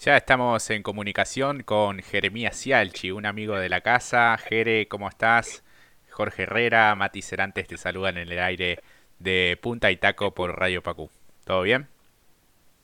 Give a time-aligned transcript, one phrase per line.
[0.00, 4.36] Ya estamos en comunicación con Jeremías Cialchi, un amigo de la casa.
[4.38, 5.64] Jere, ¿cómo estás?
[6.12, 8.78] Jorge Herrera, Mati Cerantes te saludan en el aire
[9.18, 11.10] de Punta y Taco por Radio Pacú.
[11.44, 11.88] ¿Todo bien?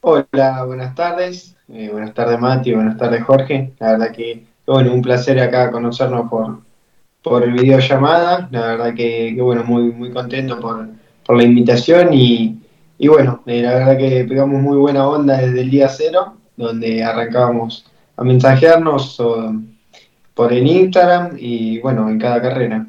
[0.00, 1.56] Hola, buenas tardes.
[1.72, 3.72] Eh, buenas tardes Mati, buenas tardes Jorge.
[3.78, 6.62] La verdad que, bueno, un placer acá conocernos por,
[7.22, 8.48] por videollamada.
[8.50, 10.88] La verdad que, bueno, muy, muy contento por,
[11.24, 12.60] por la invitación y,
[12.98, 17.02] y bueno, eh, la verdad que pegamos muy buena onda desde el día cero donde
[17.04, 17.86] arrancábamos
[18.16, 19.20] a mensajearnos
[20.34, 22.86] por el Instagram y bueno, en cada carrera.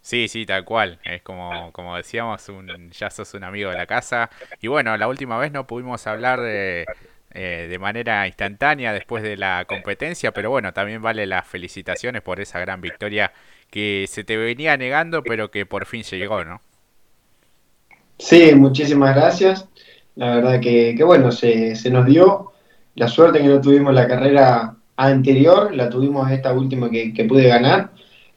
[0.00, 0.98] Sí, sí, tal cual.
[1.04, 4.30] Es como, como decíamos, un, ya sos un amigo de la casa.
[4.60, 6.86] Y bueno, la última vez no pudimos hablar de,
[7.34, 12.40] eh, de manera instantánea después de la competencia, pero bueno, también vale las felicitaciones por
[12.40, 13.32] esa gran victoria
[13.70, 16.60] que se te venía negando, pero que por fin llegó, ¿no?
[18.18, 19.68] Sí, muchísimas gracias.
[20.16, 22.51] La verdad que, que bueno, se, se nos dio.
[22.94, 27.90] La suerte que no tuvimos la carrera anterior, la tuvimos esta última que, pude ganar.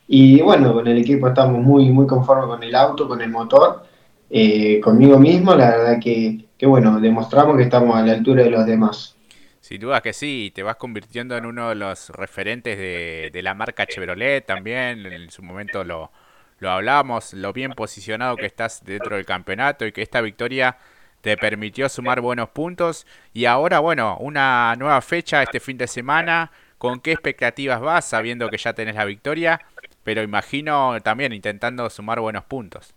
[0.07, 3.83] Y bueno, con el equipo estamos muy, muy conformes con el auto, con el motor,
[4.29, 5.55] eh, conmigo mismo.
[5.55, 9.15] La verdad que, que, bueno, demostramos que estamos a la altura de los demás.
[9.59, 13.55] Sin duda que sí, te vas convirtiendo en uno de los referentes de, de la
[13.55, 15.05] marca Chevrolet también.
[15.07, 16.11] En su momento lo,
[16.59, 20.77] lo hablamos, lo bien posicionado que estás dentro del campeonato y que esta victoria
[21.25, 23.07] te permitió sumar buenos puntos.
[23.33, 26.51] Y ahora, bueno, una nueva fecha este fin de semana.
[26.77, 29.59] ¿Con qué expectativas vas sabiendo que ya tenés la victoria?
[30.03, 32.93] Pero imagino también intentando sumar buenos puntos.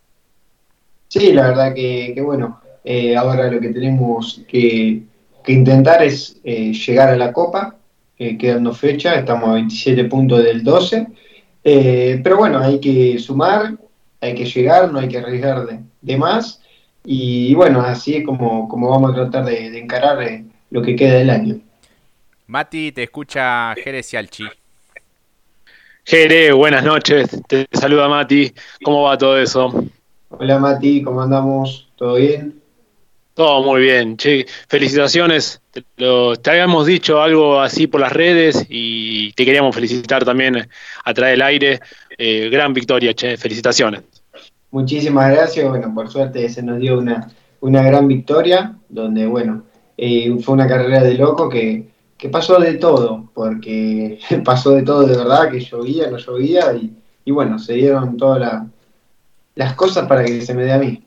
[1.09, 5.05] Sí, la verdad que, bueno, eh, ahora lo que tenemos que,
[5.47, 7.77] intentar es eh, llegar a la Copa,
[8.19, 11.07] eh, quedando fecha, estamos a 27 puntos del 12.
[11.63, 13.79] pero bueno, hay que sumar,
[14.21, 15.67] hay que llegar, no hay que arriesgar
[16.03, 16.58] de más.
[17.11, 21.15] Y bueno, así es como, como vamos a tratar de, encarar eh, lo que queda
[21.15, 21.59] del año.
[22.49, 24.45] Mati, te escucha Jerez Alchi.
[26.05, 27.31] Jere, buenas noches.
[27.49, 28.53] Te saluda Mati.
[28.85, 29.73] ¿Cómo va todo eso?
[30.29, 31.89] Hola Mati, ¿cómo andamos?
[31.97, 32.61] ¿Todo bien?
[33.33, 34.19] Todo muy bien.
[34.19, 35.63] Che, felicitaciones.
[35.71, 35.83] Te,
[36.43, 40.69] te, habíamos dicho algo así por las redes y te queríamos felicitar también
[41.05, 41.81] a través del aire.
[42.19, 43.39] Eh, gran victoria, che.
[43.39, 44.18] Felicitaciones.
[44.71, 45.69] Muchísimas gracias.
[45.69, 47.31] Bueno, por suerte se nos dio una,
[47.61, 49.65] una gran victoria, donde, bueno,
[49.97, 51.89] eh, fue una carrera de loco que,
[52.31, 56.93] pasó de todo, porque pasó de todo de verdad, que llovía, no llovía, y,
[57.25, 58.65] y bueno, se dieron todas
[59.55, 61.03] las cosas para que se me dé a mí.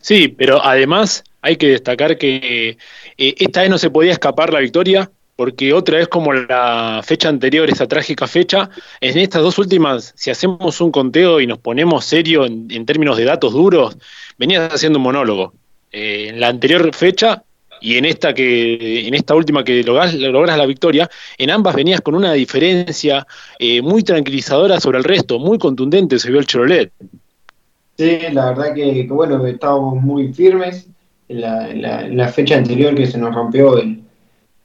[0.00, 2.78] Sí, pero además hay que destacar que
[3.16, 7.28] eh, esta vez no se podía escapar la victoria, porque otra vez como la fecha
[7.28, 12.04] anterior, esa trágica fecha, en estas dos últimas, si hacemos un conteo y nos ponemos
[12.04, 13.96] serio en, términos de datos duros,
[14.36, 15.52] venías haciendo un monólogo.
[15.92, 17.44] Eh, en la anterior fecha
[17.80, 22.16] y en esta que en esta última que logras, la victoria, en ambas venías con
[22.16, 23.24] una diferencia
[23.60, 26.90] eh, muy tranquilizadora sobre el resto, muy contundente se vio el Chevrolet.
[27.96, 30.88] Sí, la verdad que, bueno, estábamos muy firmes
[31.28, 34.02] en la, en la fecha anterior que se nos rompió el,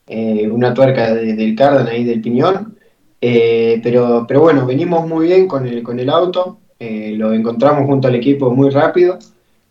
[0.06, 2.78] eh, una tuerca del cardan ahí del piñón.
[3.22, 7.86] Eh, pero, pero bueno, venimos muy bien con el, con el auto, eh, lo encontramos
[7.86, 9.18] junto al equipo muy rápido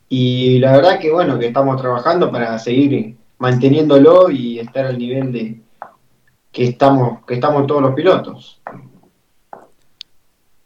[0.08, 5.32] y la verdad que bueno, que estamos trabajando para seguir manteniéndolo y estar al nivel
[5.32, 5.60] de
[6.50, 8.62] que estamos, que estamos todos los pilotos.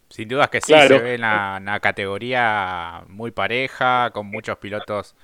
[0.08, 5.16] Sin duda que sí, se ve una, una, categoría muy pareja, con muchos pilotos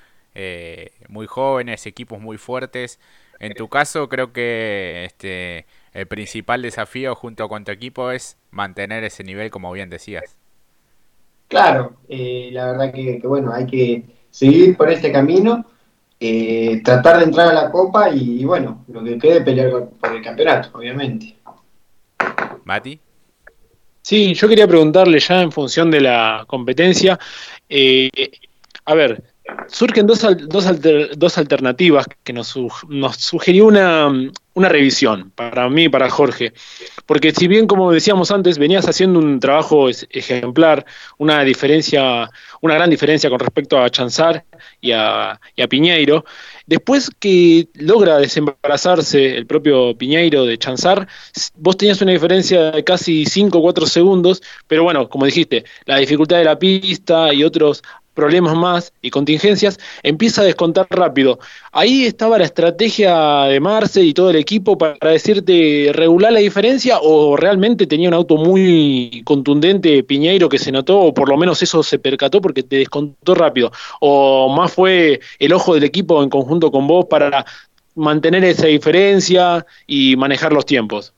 [1.08, 2.98] muy jóvenes, equipos muy fuertes.
[3.42, 9.02] En tu caso, creo que este, el principal desafío junto con tu equipo es mantener
[9.02, 10.38] ese nivel, como bien decías.
[11.48, 15.66] Claro, eh, la verdad que, bueno, hay que seguir por este camino,
[16.20, 20.22] eh, tratar de entrar a la Copa y, bueno, lo que quede pelear por el
[20.22, 21.34] campeonato, obviamente.
[22.62, 23.00] Mati.
[24.02, 27.18] Sí, yo quería preguntarle ya en función de la competencia,
[27.68, 28.08] eh,
[28.84, 29.31] a ver,
[29.66, 30.66] surgen dos, dos,
[31.16, 32.54] dos alternativas que nos,
[32.88, 34.08] nos sugirió una,
[34.54, 36.52] una, revisión para mí y para Jorge.
[37.06, 40.84] Porque si bien, como decíamos antes, venías haciendo un trabajo ejemplar,
[41.18, 42.30] una diferencia,
[42.60, 44.44] una gran diferencia con respecto a Chanzar
[44.80, 46.24] y a, a Piñeiro,
[46.66, 51.08] después que logra desembarazarse el propio Piñeiro de Chanzar,
[51.56, 55.98] vos tenías una diferencia de casi 5 o 4 segundos, pero bueno, como dijiste, la
[55.98, 57.82] dificultad de la pista y otros
[58.14, 61.38] problemas más y contingencias, empieza a descontar rápido.
[61.72, 66.98] Ahí estaba la estrategia de Marce y todo el equipo para decirte regular la diferencia
[67.00, 71.62] o realmente tenía un auto muy contundente Piñeiro que se notó o por lo menos
[71.62, 76.28] eso se percató porque te descontó rápido o más fue el ojo del equipo en
[76.28, 77.44] conjunto con vos para
[77.94, 81.12] mantener esa diferencia y manejar los tiempos?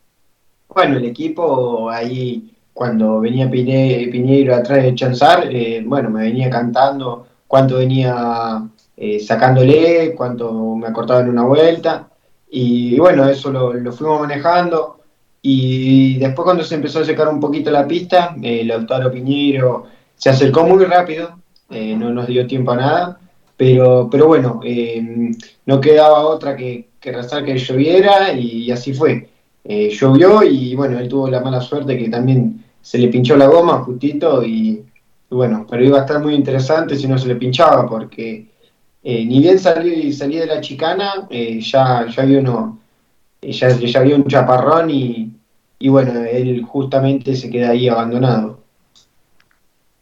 [0.68, 7.26] Bueno, el equipo ahí, cuando venía Piñeiro atrás de Chanzar, eh, bueno, me venía cantando
[7.46, 8.62] cuánto venía
[8.96, 12.08] eh, sacándole, cuánto me acortaba en una vuelta.
[12.50, 15.00] Y, bueno, eso lo, fuimos manejando.
[15.40, 19.86] Y después cuando se empezó a secar un poquito la pista, el Lautaro Piñeiro
[20.16, 21.38] se acercó muy rápido,
[21.70, 23.18] eh, no nos dio tiempo a nada,
[23.56, 25.32] pero, pero bueno, eh,
[25.66, 29.28] no quedaba otra que, que rezar que lloviera y, así fue.
[29.62, 33.46] Eh, llovió y bueno, él tuvo la mala suerte que también se le pinchó la
[33.46, 34.84] goma justito y,
[35.30, 38.46] bueno, pero iba a estar muy interesante si no se le pinchaba porque
[39.02, 42.78] ni bien salí, salí de la chicana, ya, ya había uno,
[43.40, 45.32] ya, ya había un chaparrón y,
[45.78, 48.63] y bueno, él justamente se queda ahí abandonado.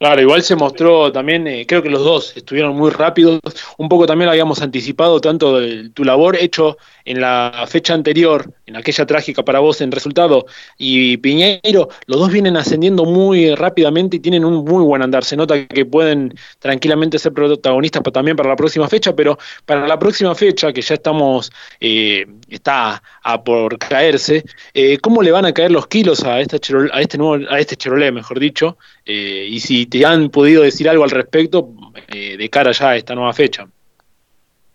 [0.02, 3.38] Claro, igual se mostró también, eh, creo que los dos estuvieron muy rápidos,
[3.78, 8.52] un poco también lo habíamos anticipado, tanto de tu labor hecho en la fecha anterior,
[8.66, 10.46] en aquella trágica para vos en resultado,
[10.76, 15.36] y Piñeiro, los dos vienen ascendiendo muy rápidamente y tienen un muy buen andar, se
[15.36, 20.34] nota que pueden tranquilamente ser protagonistas también para la próxima fecha, pero para la próxima
[20.34, 24.42] fecha, que ya estamos, eh, está a por caerse,
[24.74, 28.12] eh, ¿cómo le van a caer los kilos a, a este nuevo, a este Chevrolet,
[28.12, 28.76] mejor dicho?
[29.04, 31.70] Y si te han podido decir algo al respecto
[32.08, 33.66] eh, de cara ya a esta nueva fecha?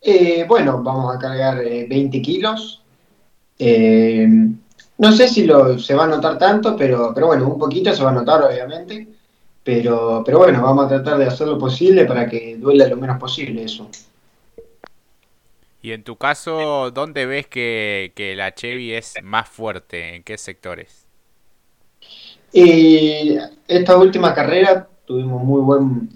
[0.02, 2.82] Eh, bueno, vamos a cargar 20 eh, kilos.
[4.98, 8.04] no sé si lo, se va a notar tanto, pero, pero bueno, un poquito se
[8.04, 9.08] va a notar obviamente.
[9.64, 13.20] Pero, pero bueno, vamos a tratar de hacer lo posible para que duela lo menos
[13.20, 13.90] posible eso.
[15.82, 20.16] Y en tu caso, ¿dónde ves que, que la Chevy es más fuerte?
[20.16, 21.06] ¿En qué sectores?
[23.68, 26.10] Esta última carrera tuvimos muy buen,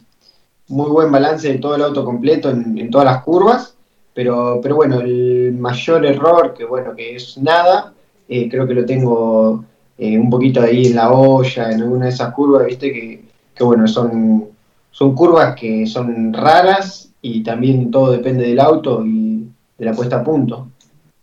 [0.68, 3.76] muy buen balance de todo el auto completo en, todas las curvas,
[4.14, 7.94] pero, pero bueno, el mayor error, que bueno, que es nada,
[8.28, 9.64] eh, creo que lo tengo
[9.98, 13.24] eh, un poquito ahí en la olla, en alguna de esas curvas, viste, que,
[13.54, 14.50] que bueno, son,
[14.90, 19.48] son curvas que son raras y también todo depende del auto y
[19.78, 20.70] de la puesta a punto.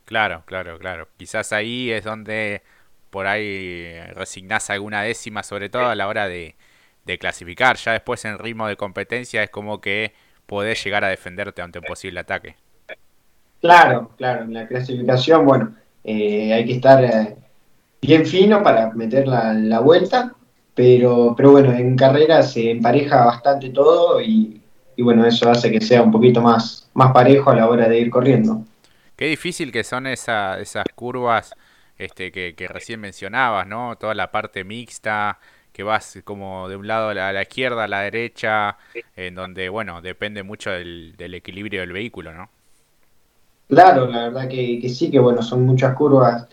[0.05, 1.09] Claro, claro, claro.
[1.19, 2.63] Quizás ahí es donde
[3.11, 6.57] por ahí resignás alguna décima, sobre todo a la hora de,
[7.05, 7.77] de clasificar.
[7.77, 10.13] Ya después en ritmo de competencia es como que
[10.47, 12.57] podés llegar a defenderte ante un posible ataque.
[13.61, 15.75] Claro, claro, en la clasificación, bueno,
[16.05, 17.37] eh, hay que estar eh,
[18.01, 20.35] bien fino para meter la, vuelta,
[20.75, 24.63] pero, pero bueno, en carrera se empareja bastante todo y,
[24.99, 28.11] bueno, eso hace que sea un poquito más, más parejo a la hora de ir
[28.11, 28.63] corriendo.
[29.17, 31.53] Qué difícil que son esa, esas curvas
[31.99, 33.97] este, que, que recién mencionabas, ¿no?
[33.97, 35.39] Toda la parte mixta,
[35.79, 38.77] que vas como de un lado a la, izquierda, a la derecha,
[39.15, 42.49] en donde, bueno, depende mucho del, equilibrio del vehículo, ¿no?
[43.69, 46.49] Claro, la verdad que, sí, que bueno, son muchas curvas.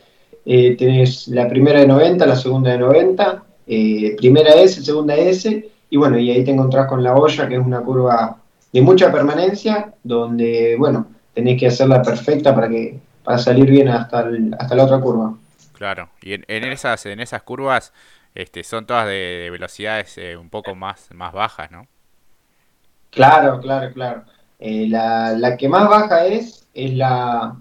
[0.45, 5.71] Eh, tenés la primera de 90, la segunda de 90, eh, primera S, segunda S,
[5.89, 8.38] y bueno, y ahí te encontrás con la olla, que es una curva
[8.71, 14.30] de mucha permanencia, donde, bueno, tenés que hacerla perfecta para que para salir bien hasta,
[14.60, 15.33] hasta la otra curva.
[15.74, 17.92] Claro, y en, en, esas, en esas curvas
[18.36, 21.88] este, son todas de, velocidades eh, un poco más, más bajas, ¿no?
[23.10, 24.24] Claro, claro, claro.
[24.60, 27.56] Eh, la, que más baja es, es la,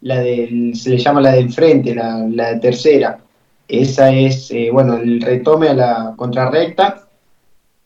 [0.00, 3.18] la del, se le llama la del frente, la, la tercera.
[3.68, 7.06] Esa es, eh, bueno, el retome a la contrarrecta.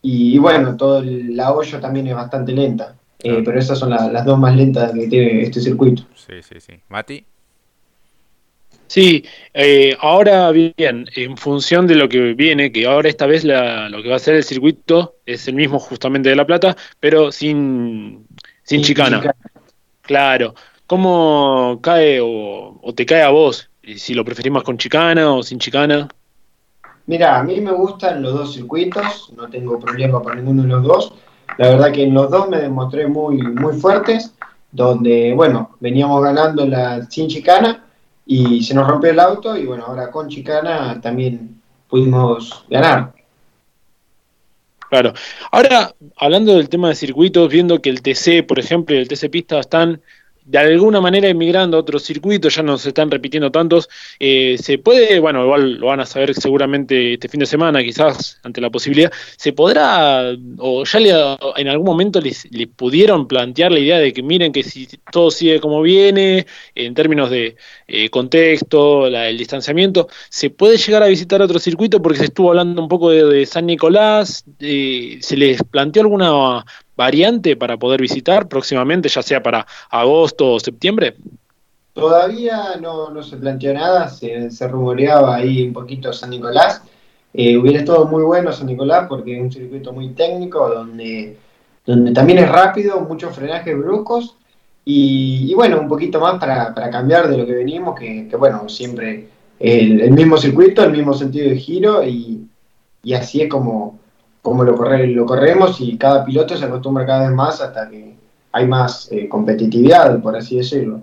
[0.01, 2.95] Y, bueno, todo la hoyo también es bastante lenta.
[3.23, 6.03] Pero esas son las dos más lentas que tiene este circuito.
[6.15, 6.73] Sí, sí, sí.
[6.89, 7.25] Mati.
[8.87, 9.25] Sí,
[9.55, 14.09] eh, ahora bien, en función de lo que viene, que ahora esta vez lo que
[14.09, 18.27] va a ser el circuito es el mismo justamente de La Plata, pero sin,
[18.61, 19.33] sin chicana.
[20.01, 20.53] Claro.
[20.85, 23.69] ¿Cómo cae o, te cae a vos?
[23.95, 26.07] Si lo preferís más con chicana o sin chicana.
[27.07, 30.83] Mira, a mí me gustan los dos circuitos, no tengo problema con ninguno de los
[30.83, 31.13] dos.
[31.57, 34.33] La verdad que en los dos me demostré muy, muy fuertes,
[34.71, 37.83] donde, bueno, veníamos ganando la sin chicana
[38.25, 43.13] y se nos rompió el auto y bueno, ahora con Chicana también pudimos ganar.
[44.89, 45.13] Claro.
[45.51, 49.29] Ahora, hablando del tema de circuitos, viendo que el TC, por ejemplo, y el TC
[49.29, 50.01] Pista están
[50.45, 54.77] de alguna manera emigrando a otros circuitos, ya no se están repitiendo tantos, eh, se
[54.77, 58.69] puede, bueno, igual lo van a saber seguramente este fin de semana, quizás ante la
[58.69, 61.11] posibilidad, se podrá, o ya le,
[61.57, 65.59] en algún momento les, pudieron plantear la idea de que miren que si todo sigue
[65.59, 66.45] como viene,
[66.75, 67.55] en términos de
[67.87, 72.81] eh, contexto, el distanciamiento, se puede llegar a visitar otro circuito porque se estuvo hablando
[72.81, 79.09] un poco de, San Nicolás, eh, se les planteó alguna variante para poder visitar próximamente,
[79.09, 81.15] ya sea para agosto o septiembre?
[81.93, 86.81] Todavía no, se planteó nada, se, rumoreaba ahí un poquito San Nicolás.
[87.33, 91.37] Eh, hubiera estado muy bueno San Nicolás porque es un circuito muy técnico donde,
[91.85, 94.35] donde también es rápido, muchos frenajes bruscos
[94.85, 99.27] y, bueno, un poquito más para, cambiar de lo que venimos, que, bueno, siempre
[99.59, 102.47] el, mismo circuito, el mismo sentido de giro y,
[103.15, 103.99] así es como,
[104.43, 108.13] como lo, corre, lo corremos y cada piloto se acostumbra cada vez más hasta que
[108.51, 111.01] hay más eh, competitividad, por así decirlo.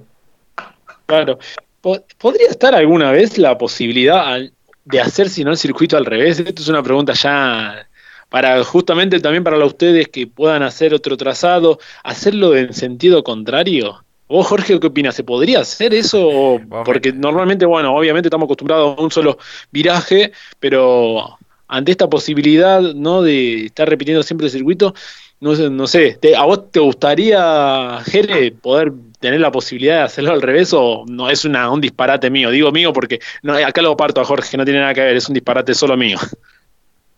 [1.06, 1.38] Claro.
[1.80, 4.38] ¿Podría estar alguna vez la posibilidad
[4.84, 6.38] de hacer si no el circuito al revés?
[6.38, 7.88] Esto es una pregunta ya
[8.28, 14.04] para justamente también para ustedes que puedan hacer otro trazado, hacerlo en sentido contrario.
[14.28, 15.16] ¿Vos, Jorge, qué opinas?
[15.16, 16.60] ¿Se podría hacer eso?
[16.84, 19.38] Porque normalmente, bueno, obviamente estamos acostumbrados a un solo
[19.72, 20.30] viraje,
[20.60, 21.38] pero
[21.70, 23.22] ante esta posibilidad, ¿no?
[23.22, 24.94] De estar repitiendo siempre el circuito,
[25.40, 30.42] no no sé ¿a vos te gustaría, Jere, poder tener la posibilidad de hacerlo al
[30.42, 32.50] revés o no es una, un disparate mío?
[32.50, 35.16] Digo mío porque no, acá lo parto a Jorge, que no tiene nada que ver,
[35.16, 36.18] es un disparate solo mío.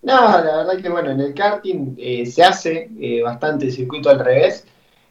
[0.02, 4.10] No, la verdad que bueno, en el karting eh, se hace eh, bastante el circuito
[4.10, 4.64] al revés.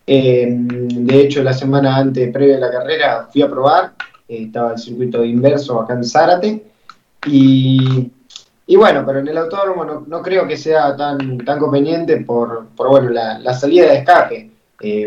[0.06, 3.94] Eh, de hecho, la semana antes, previa a la carrera, fui a probar,
[4.28, 6.64] estaba el circuito inverso acá en Zárate.
[7.26, 8.12] Y,
[8.72, 12.68] y bueno, pero en el autódromo no, no, creo que sea tan, tan conveniente por,
[12.68, 14.50] por bueno, la, la salida de escape.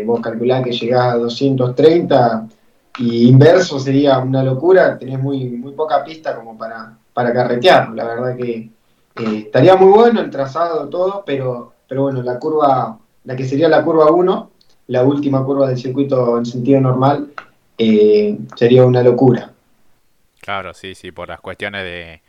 [0.05, 2.47] vos calculás que llegás a 230
[2.99, 7.89] y inverso sería una locura, tenés muy, muy poca pista como para, para carretear.
[7.89, 8.69] La verdad que
[9.15, 13.67] eh, estaría muy bueno el trazado, todo, pero, pero bueno, la curva, la que sería
[13.67, 14.51] la curva 1,
[14.89, 17.31] la última curva del circuito en sentido normal,
[17.79, 19.51] eh, sería una locura.
[20.39, 22.21] Claro, sí, sí, por las cuestiones de,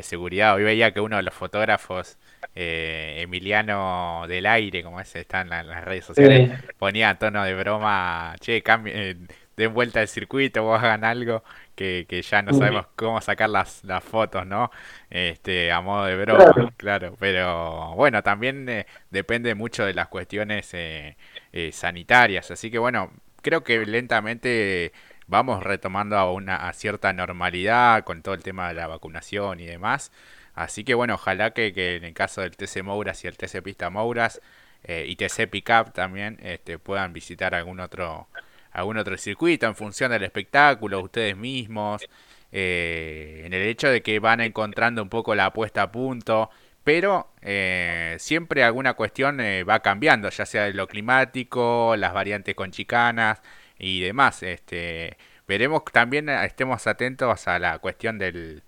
[0.00, 0.54] seguridad.
[0.54, 2.16] Hoy veía que uno de los fotógrafos,
[2.54, 7.54] eh, Emiliano del Aire, como ese está en, las redes sociales, ponía a tono de
[7.54, 9.16] broma, che, cambie,
[9.56, 11.42] den vuelta al circuito, vos hagan algo
[11.74, 14.70] que, ya no sabemos cómo sacar las, las fotos, ¿no?
[15.10, 20.72] Este, a modo de broma, claro, pero bueno, también eh, depende mucho de las cuestiones
[20.74, 21.16] eh,
[21.52, 24.92] eh, sanitarias, así que bueno, creo que lentamente
[25.32, 30.12] vamos retomando a una cierta normalidad con todo el tema de la vacunación y demás,
[30.54, 33.62] así que bueno, ojalá que, que en el caso del TC Mouras y el TC
[33.62, 34.40] Pista Mouras
[34.86, 38.28] y TC Pickup también este, puedan visitar algún otro
[38.72, 42.02] algún otro circuito en función del espectáculo, ustedes mismos,
[42.50, 46.50] eh, en el hecho de que van encontrando un poco la apuesta a punto,
[46.84, 52.70] pero eh, siempre alguna cuestión eh, va cambiando, ya sea lo climático, las variantes con
[52.72, 53.40] chicanas
[53.82, 54.42] y demás.
[54.42, 58.62] Este, veremos también, estemos atentos a la cuestión del,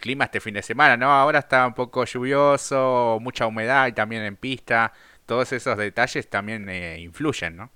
[0.00, 1.12] clima este fin de semana, ¿no?
[1.12, 4.92] Ahora está un poco lluvioso, mucha humedad y también en pista,
[5.26, 6.68] todos esos detalles también
[6.98, 7.70] influyen, ¿no?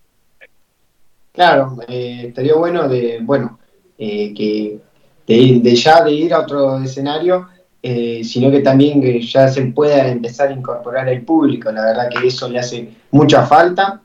[1.32, 3.58] Claro, eh, estaría bueno de, bueno,
[3.98, 4.78] eh, que
[5.26, 7.48] de, ya de ir a otro escenario,
[7.82, 11.70] eh, sino que también que ya se pueda empezar a incorporar al público.
[11.70, 14.00] La verdad que eso le hace mucha falta,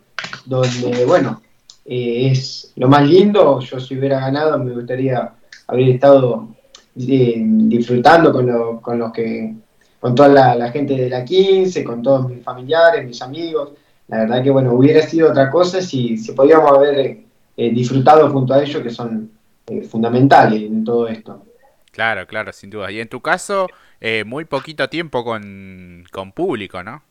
[0.45, 1.41] donde, bueno,
[1.85, 3.59] es lo más lindo.
[3.59, 5.33] Yo si hubiera ganado me gustaría
[5.67, 6.49] haber estado
[6.95, 9.55] disfrutando con, con los que,
[9.99, 13.71] con toda la, gente de la 15, con todos mis familiares, mis amigos
[14.07, 17.23] la verdad que bueno, hubiera sido otra cosa si, si podíamos haber
[17.57, 19.31] eh, disfrutado junto a ellos que son
[19.67, 21.45] eh, fundamentales en todo esto.
[21.91, 22.91] Claro, claro, sin duda.
[22.91, 23.67] Y en tu caso,
[24.01, 27.03] eh, muy poquito tiempo con, público, ¿no?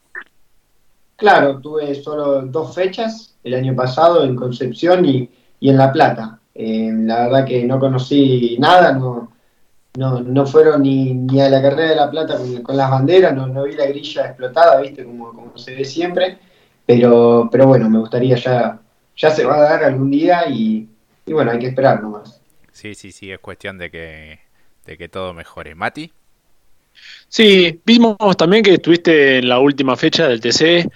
[1.23, 6.41] Claro, tuve solo dos fechas, el año pasado en Concepción y, en La Plata.
[6.53, 9.31] la verdad que no conocí nada, no,
[9.95, 13.47] no, no fueron ni, ni a la carrera de La Plata con, las banderas, no,
[13.47, 16.41] no vi la grilla explotada, viste, como, como se ve siempre.
[16.85, 18.81] Pero, pero bueno, me gustaría ya,
[19.17, 20.89] ya se va a dar algún día y,
[21.29, 22.43] bueno, hay que esperar nomás.
[22.73, 24.41] Sí, sí, sí, es cuestión de que,
[24.87, 25.77] de que todo mejore.
[25.77, 26.13] Mati.
[27.29, 30.89] Sí, vimos también que estuviste en la última fecha del TC.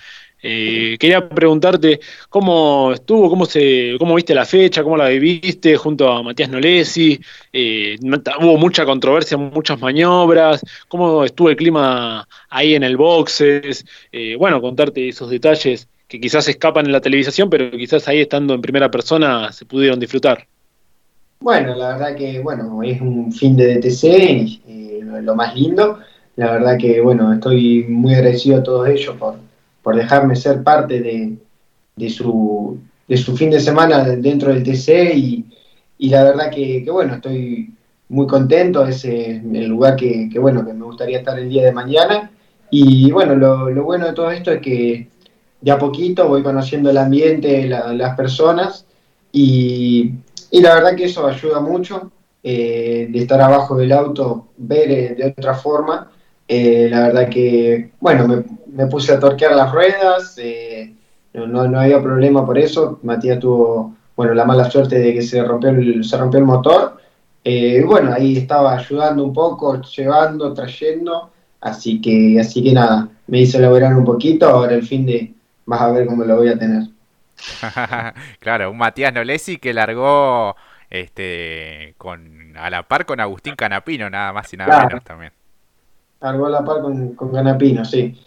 [0.42, 1.98] Eh, quería preguntarte
[2.28, 7.18] cómo estuvo, cómo se, cómo viste la fecha, cómo la viviste junto a Matías Nolesi.
[7.52, 7.96] Eh,
[8.40, 10.60] hubo mucha controversia, muchas maniobras.
[10.88, 13.84] ¿Cómo estuvo el clima ahí en el boxes?
[14.12, 18.54] Eh, bueno, contarte esos detalles que quizás escapan en la televisación, pero quizás ahí estando
[18.54, 20.46] en primera persona se pudieron disfrutar.
[21.46, 26.00] Bueno, la verdad que bueno es un fin de DTC, lo más lindo.
[26.34, 29.36] La verdad que bueno estoy muy agradecido a todos ellos por
[29.80, 31.36] por dejarme ser parte de,
[31.94, 35.44] de, su, de su fin de semana dentro del TC y,
[35.98, 37.72] y la verdad que, bueno, estoy
[38.08, 42.32] muy contento, es el lugar que, bueno, que me gustaría estar el día de mañana
[42.72, 45.06] y bueno, lo, lo bueno de todo esto es que
[45.60, 48.84] de a poquito voy conociendo el ambiente, las personas
[49.30, 50.12] y,
[50.50, 52.10] y la verdad que eso ayuda mucho,
[52.42, 56.10] de estar abajo del auto, ver de otra forma.
[56.48, 60.36] la verdad que, bueno, me, me, puse a torquear las ruedas,
[61.34, 62.98] no, no, no, había problema por eso.
[63.02, 66.96] Matías tuvo, bueno, la mala suerte de que se rompió el, se rompió el motor.
[67.48, 73.40] Eh, bueno, ahí estaba ayudando un poco, llevando, trayendo, así que, así que nada, me
[73.40, 75.32] hice elaborar un poquito, ahora el fin de
[75.64, 76.88] vas a ver cómo lo voy a tener.
[78.40, 80.57] claro, un Matías Nolesi que largó
[80.90, 85.33] este con a la par con Agustín Canapino, nada más y nada menos también.
[86.21, 88.19] Largó a la par con, con Canapino, sí.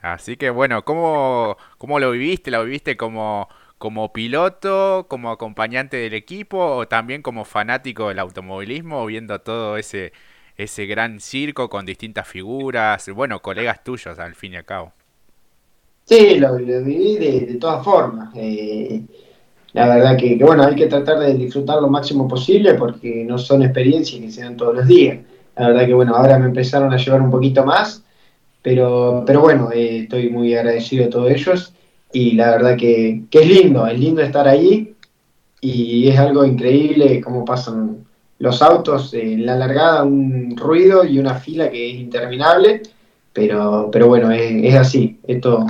[0.00, 2.50] Así que bueno, ¿cómo, cómo lo viviste?
[2.50, 9.04] ¿Lo viviste como, como piloto, como acompañante del equipo o también como fanático del automovilismo,
[9.06, 10.12] viendo todo ese,
[10.56, 14.92] ese gran circo con distintas figuras, bueno, colegas tuyos al fin y al cabo.
[16.08, 18.30] Sí, lo, viví de, todas formas.
[18.34, 19.02] Eh,
[19.74, 23.62] la verdad que, bueno, hay que tratar de disfrutar lo máximo posible porque no son
[23.62, 25.18] experiencias que se dan todos los días.
[25.54, 28.02] La verdad que, bueno, ahora me empezaron a llevar un poquito más,
[28.62, 31.74] pero, pero bueno, eh, estoy muy agradecido a todos ellos
[32.10, 34.94] y la verdad que, es lindo, es lindo estar ahí
[35.60, 38.06] y es algo increíble cómo pasan
[38.38, 42.82] los autos en la largada, un ruido y una fila que es interminable,
[43.34, 45.66] pero, pero bueno, es, así, esto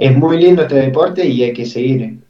[0.00, 2.20] es muy lindo este deporte y hay que seguir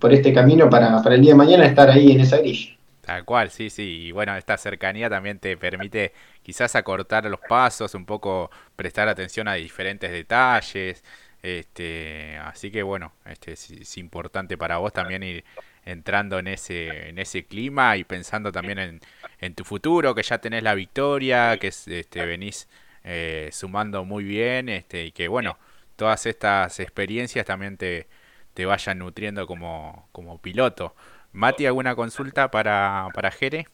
[0.00, 2.76] por este camino para, para el día de mañana estar ahí en esa grilla.
[3.00, 4.06] Tal cual, sí, sí.
[4.06, 6.12] Y bueno, esta cercanía también te permite
[6.42, 11.04] quizás acortar los pasos, un poco prestar atención a diferentes detalles.
[11.44, 15.44] Este, así que bueno, este es, importante para vos también ir
[15.84, 19.00] entrando en ese, en ese clima y pensando también en,
[19.40, 22.68] en tu futuro, que ya tenés la victoria, que este, venís
[23.04, 25.56] eh, sumando muy bien, este, y que bueno,
[26.02, 28.08] todas estas experiencias también te,
[28.54, 30.96] te vayan nutriendo como, como piloto.
[31.30, 33.68] Mati, ¿alguna consulta para, para Jere?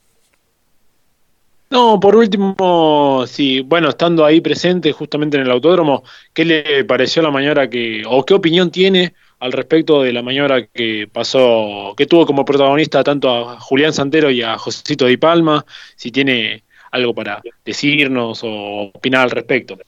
[1.71, 6.03] No, por último, sí, bueno, estando ahí presente justamente en el autódromo,
[6.35, 10.67] ¿qué le pareció la maniobra que, o qué opinión tiene al respecto de la maniobra
[10.67, 15.65] que pasó, que tuvo como protagonista tanto a Julián Santero y a Josito Di Palma?
[15.97, 19.79] Si tiene algo para decirnos o opinar al respecto.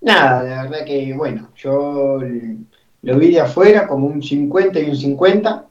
[0.00, 2.18] Nada, la verdad que, bueno, yo
[3.02, 5.66] lo vi de afuera como un 50 y un 50.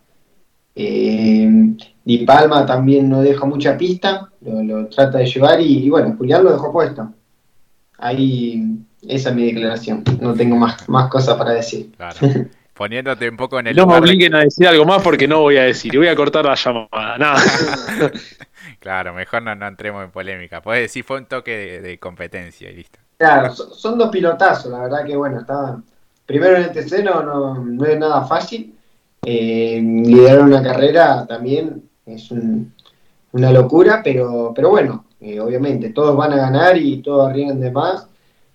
[0.75, 6.43] Eh, Di Palma también no deja mucha pista, lo, trata de llevar y, bueno, Julián
[6.43, 7.13] lo dejó puesto.
[7.97, 11.91] Ahí, esa es mi declaración, no tengo más, más cosas para decir.
[11.97, 12.17] Claro.
[12.79, 15.57] Poniéndote un poco en el No me obliguen a decir algo más porque no voy
[15.57, 17.41] a decir, voy a cortar la llamada, nada.
[18.79, 20.61] claro, mejor no, no entremos en polémica.
[20.61, 22.99] Puedes decir, fue un toque de, competencia y listo.
[23.19, 25.83] Claro, son, dos pilotazos, la verdad que bueno, estaban...
[26.25, 28.73] Primero en el TC no, no, es nada fácil.
[29.25, 32.31] Eh, liderar una carrera también es
[33.33, 37.71] una locura, pero, pero bueno, eh, obviamente todos van a ganar y todos arriesgan de
[37.71, 38.07] más.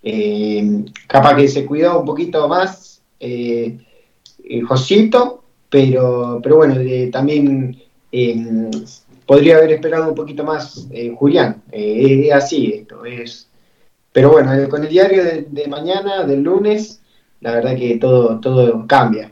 [0.03, 3.79] Eh, capaz que se cuidó un poquito más eh,
[4.67, 6.77] Josito, pero, pero bueno,
[7.13, 7.83] también
[9.27, 11.63] podría haber esperado un poquito más Julián.
[11.71, 13.51] es así esto, es...
[14.15, 17.03] Pero bueno, con el diario de, mañana, del lunes,
[17.41, 19.31] la verdad que todo, todo cambia.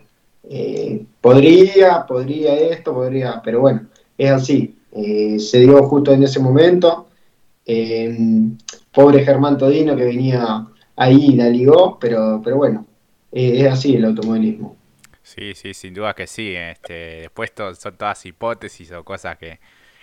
[1.22, 3.86] podría, podría esto, podría, pero bueno,
[4.18, 4.76] es así.
[4.92, 7.08] Eh, se dio justo en ese momento.
[7.64, 8.14] Eh,
[8.92, 10.66] pobre Germán Todino que venía
[10.96, 12.86] ahí la ligó, pero, pero bueno,
[13.30, 14.76] eh, es así el automovilismo.
[15.22, 16.54] Sí, sí, sin duda que sí.
[16.54, 19.60] Este, después son todas hipótesis o cosas que,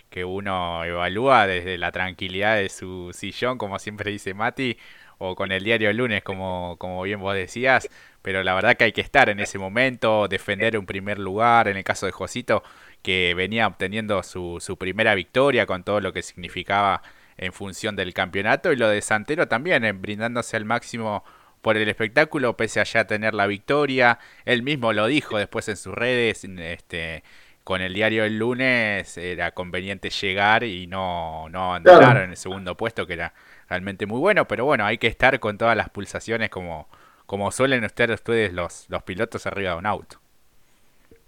[0.09, 4.77] que uno evalúa desde la tranquilidad de su sillón, como siempre dice Mati,
[5.19, 7.89] o con el diario lunes, como, como bien vos decías,
[8.21, 11.77] pero la verdad que hay que estar en ese momento, defender un primer lugar, en
[11.77, 12.63] el caso de Josito,
[13.01, 17.01] que venía obteniendo su, su primera victoria con todo lo que significaba
[17.37, 21.23] en función del campeonato y lo de Santero también, en brindándose al máximo
[21.61, 24.19] por el espectáculo, pese a ya tener la victoria.
[24.45, 27.23] Él mismo lo dijo después en sus redes, este,
[27.69, 32.75] con el diario el lunes era conveniente llegar y no, no andar en el segundo
[32.75, 33.31] puesto, que era
[33.69, 36.87] realmente muy bueno, pero bueno, hay que estar con todas las pulsaciones como,
[37.27, 40.17] como suelen estar ustedes los, los pilotos arriba de un auto.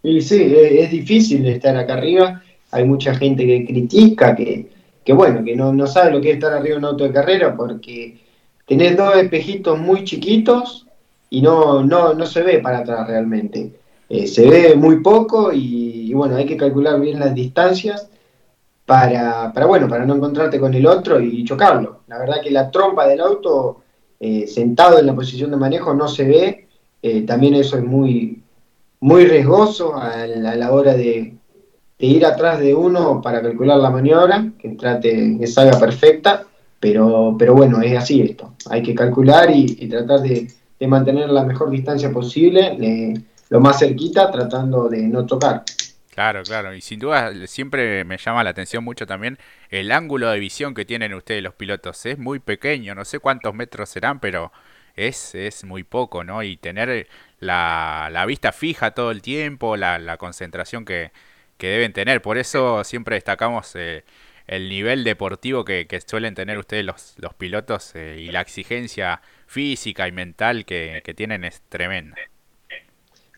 [0.01, 2.41] Y sí, es, difícil estar acá arriba.
[2.71, 4.65] Hay mucha gente que critica, que,
[5.05, 7.11] que bueno, que no, no sabe lo que es estar arriba de un auto de
[7.11, 8.17] carrera porque
[8.65, 10.87] tenés dos espejitos muy chiquitos
[11.29, 13.73] y no, no, no se ve para atrás realmente.
[14.13, 18.09] Eh, se ve muy poco y, bueno, hay que calcular bien las distancias
[18.85, 22.01] para, para, bueno, para no encontrarte con el otro y chocarlo.
[22.07, 23.83] La verdad que la trompa del auto
[24.19, 26.67] eh, sentado en la posición de manejo no se ve,
[27.01, 28.43] eh, también eso es muy,
[28.99, 31.37] muy riesgoso a la, hora de,
[31.99, 36.43] ir atrás de uno para calcular la maniobra, que trate que salga perfecta,
[36.81, 38.55] pero, pero bueno, es así esto.
[38.69, 40.49] Hay que calcular y, tratar de,
[40.85, 42.75] mantener la mejor distancia posible,
[43.51, 45.63] lo más cerquita, tratando de no tocar.
[46.09, 49.37] Claro, claro, y sin duda siempre me llama la atención mucho también
[49.69, 52.05] el ángulo de visión que tienen ustedes los pilotos.
[52.05, 54.53] Es muy pequeño, no sé cuántos metros serán, pero
[54.95, 56.43] es, es muy poco, ¿no?
[56.43, 57.07] Y tener
[57.39, 61.11] la, la vista fija todo el tiempo, la, la concentración que,
[61.57, 62.21] que, deben tener.
[62.21, 64.05] Por eso siempre destacamos eh,
[64.47, 69.21] el nivel deportivo que, que, suelen tener ustedes los, los pilotos eh, y la exigencia
[69.45, 72.15] física y mental que, que tienen es tremenda.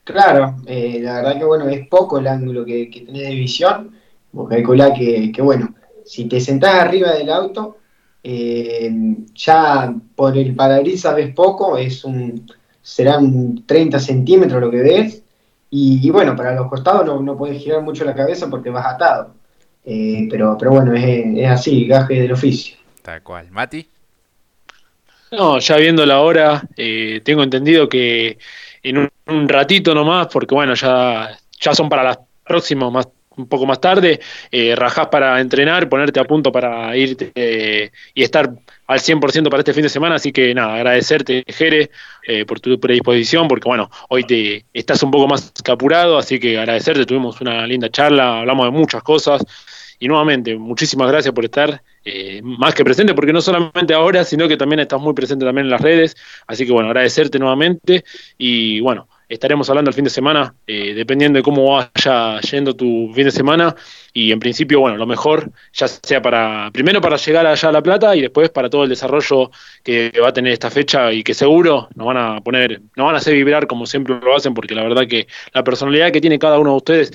[0.04, 3.92] Claro, eh, la verdad que bueno, es poco el ángulo que, que tenés de visión.
[4.34, 7.78] Vos calculá que, que, bueno, si te sentás arriba del auto,
[8.22, 8.92] eh,
[9.34, 12.46] ya por el parabrisas ves poco, es un,
[12.82, 15.24] serán 30 centímetros lo que ves.
[15.76, 19.34] Y, bueno, para los costados no, no puedes girar mucho la cabeza porque vas atado.
[19.84, 22.78] Eh, pero, pero bueno, es, es así, gaje del oficio.
[23.02, 23.50] Tal cual.
[23.50, 23.88] ¿Mati?
[25.32, 26.62] No, ya viendo la hora,
[27.24, 28.38] tengo entendido que
[28.84, 33.66] en un, ratito nomás, porque bueno, ya, ya son para las próximas, más, un poco
[33.66, 34.20] más tarde,
[34.52, 38.52] eh, rajás para entrenar, ponerte a punto para irte eh, y estar
[38.86, 41.90] al 100% para este fin de semana, así que nada, agradecerte, Jere,
[42.28, 46.60] eh, por tu predisposición, porque bueno, hoy te estás un poco más capurado, así que
[46.60, 49.44] agradecerte, tuvimos una linda charla, hablamos de muchas cosas,
[50.04, 54.50] y nuevamente, muchísimas gracias por estar eh, más que presente, porque no solamente ahora, sino
[54.50, 56.18] que también estás muy presente también en las redes.
[56.46, 58.04] Así que bueno, agradecerte nuevamente
[58.38, 63.14] y bueno, estaremos hablando el fin de semana, eh, dependiendo de cómo vaya yendo tu
[63.16, 63.78] fin de semana.
[64.12, 67.82] Y en principio, bueno, lo mejor, ya sea para, primero para llegar allá a La
[67.82, 69.52] Plata y después para todo el desarrollo
[69.86, 73.16] que va a tener esta fecha y que seguro nos van a poner, nos van
[73.16, 76.38] a hacer vibrar como siempre lo hacen, porque la verdad que la personalidad que tiene
[76.40, 77.12] cada uno de ustedes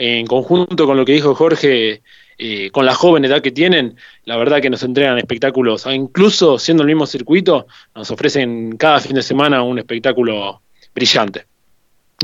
[0.00, 2.00] en conjunto con lo que dijo Jorge,
[2.42, 6.82] eh, con la joven edad que tienen, la verdad que nos entregan espectáculos, incluso siendo
[6.82, 10.62] el mismo circuito, nos ofrecen cada fin de semana un espectáculo
[10.94, 11.44] brillante.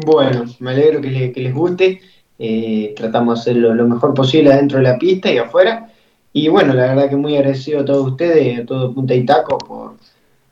[0.07, 2.01] Bueno, me alegro que, les guste,
[2.39, 5.93] eh, tratamos de hacerlo lo mejor posible adentro de la pista y afuera,
[6.33, 9.59] y bueno, la verdad que muy agradecido a todos ustedes, a todo Punta y Taco,
[9.59, 9.97] por,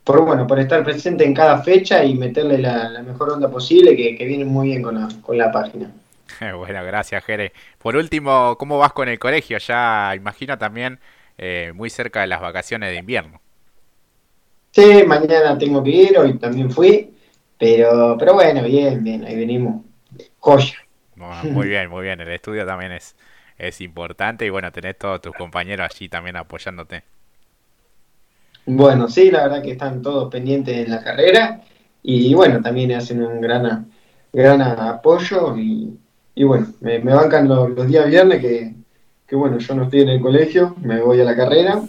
[0.03, 4.15] por, bueno, por estar presente en cada fecha y meterle la, mejor onda posible, que,
[4.15, 5.91] que viene muy bien la, con la página.
[6.57, 7.53] bueno, gracias, Jere.
[7.77, 9.57] Por último, ¿cómo vas con el colegio?
[9.57, 10.99] Ya imagino también
[11.37, 13.41] eh, muy cerca de las vacaciones de invierno.
[14.71, 17.13] Sí, mañana tengo que ir, hoy también fui,
[17.57, 19.83] pero, pero bueno, bien, bien, ahí venimos.
[20.39, 20.75] Joya.
[21.43, 22.19] muy bien, muy bien.
[22.19, 23.15] El estudio también es,
[23.57, 27.03] es importante y bueno, tenés todos tus compañeros allí también apoyándote.
[28.65, 31.61] Bueno, sí, la verdad que están todos pendientes en la carrera
[32.01, 33.91] y bueno, también hacen un gran,
[34.33, 35.97] gran apoyo y,
[36.35, 40.75] y bueno, me, bancan los, días viernes que, bueno, yo no estoy en el colegio,
[40.81, 41.81] me voy a la carrera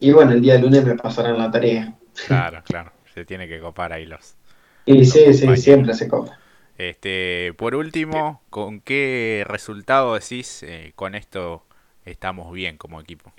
[0.00, 1.94] y bueno, el día lunes me pasarán la tarea.
[2.26, 4.34] Claro, claro, se tiene que copar ahí los...
[4.84, 6.36] Y sí, sí, siempre se copa.
[6.76, 11.62] Este, por último, ¿con qué resultado decís eh, con esto
[12.04, 13.32] estamos bien como equipo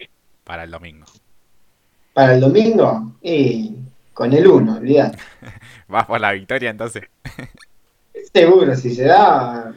[0.46, 1.06] para el domingo?
[2.14, 3.76] Para el domingo, y
[4.14, 5.18] con el 1, olvidate.
[5.90, 7.04] ¿Vas por la victoria entonces?
[8.32, 9.74] Seguro, si se da,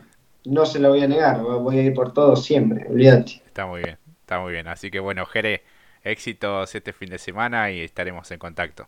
[0.47, 3.43] no se lo voy a negar, voy a ir por todo siempre, olvídate.
[3.47, 4.69] Está muy bien, está muy bien.
[4.69, 5.63] Así que bueno, Jere,
[6.03, 8.87] éxitos este fin de semana y estaremos en contacto.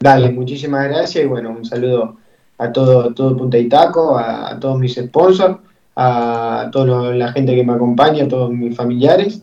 [0.00, 2.16] Dale, muchísimas gracias y bueno, un saludo
[2.58, 5.58] a todo, todo Punta y Taco, a, todos mis sponsors,
[5.96, 9.42] a toda la gente que me acompaña, a todos mis familiares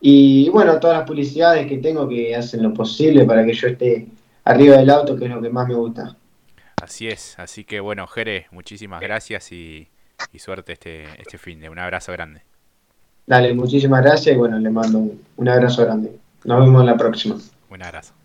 [0.00, 3.68] y bueno, a todas las publicidades que tengo que hacen lo posible para que yo
[3.68, 4.06] esté
[4.44, 6.16] arriba del auto, que es lo que más me gusta.
[6.80, 9.88] Así es, así que bueno, Jere, muchísimas gracias y
[10.32, 11.68] y suerte este, este fin de.
[11.68, 12.42] Un abrazo grande.
[13.26, 16.18] Dale, muchísimas gracias y bueno, le mando un, un abrazo grande.
[16.44, 17.36] Nos vemos en la próxima.
[17.70, 18.17] Un abrazo.